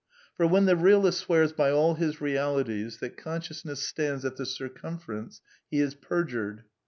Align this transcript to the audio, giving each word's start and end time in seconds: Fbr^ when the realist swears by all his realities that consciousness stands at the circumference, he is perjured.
Fbr^ 0.39 0.49
when 0.49 0.65
the 0.65 0.75
realist 0.75 1.19
swears 1.19 1.53
by 1.53 1.69
all 1.69 1.93
his 1.93 2.19
realities 2.19 2.97
that 3.01 3.17
consciousness 3.17 3.83
stands 3.85 4.25
at 4.25 4.35
the 4.35 4.47
circumference, 4.47 5.41
he 5.69 5.79
is 5.79 5.93
perjured. 5.93 6.63